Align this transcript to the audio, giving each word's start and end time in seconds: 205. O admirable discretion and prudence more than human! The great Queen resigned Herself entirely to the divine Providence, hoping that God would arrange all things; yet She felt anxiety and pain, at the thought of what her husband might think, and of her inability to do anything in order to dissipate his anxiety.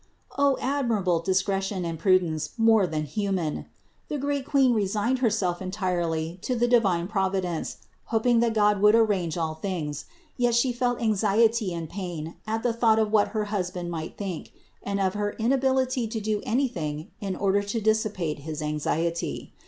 205. 0.35 0.43
O 0.43 0.67
admirable 0.67 1.19
discretion 1.19 1.85
and 1.85 1.99
prudence 1.99 2.53
more 2.57 2.87
than 2.87 3.03
human! 3.03 3.67
The 4.07 4.17
great 4.17 4.47
Queen 4.47 4.73
resigned 4.73 5.19
Herself 5.19 5.61
entirely 5.61 6.39
to 6.41 6.55
the 6.55 6.67
divine 6.67 7.07
Providence, 7.07 7.77
hoping 8.05 8.39
that 8.39 8.55
God 8.55 8.81
would 8.81 8.95
arrange 8.95 9.37
all 9.37 9.53
things; 9.53 10.05
yet 10.37 10.55
She 10.55 10.73
felt 10.73 10.99
anxiety 10.99 11.71
and 11.71 11.87
pain, 11.87 12.33
at 12.47 12.63
the 12.63 12.73
thought 12.73 12.97
of 12.97 13.11
what 13.11 13.27
her 13.27 13.45
husband 13.53 13.91
might 13.91 14.17
think, 14.17 14.51
and 14.81 14.99
of 14.99 15.13
her 15.13 15.33
inability 15.33 16.07
to 16.07 16.19
do 16.19 16.41
anything 16.43 17.11
in 17.21 17.35
order 17.35 17.61
to 17.61 17.79
dissipate 17.79 18.39
his 18.39 18.59
anxiety. 18.63 19.53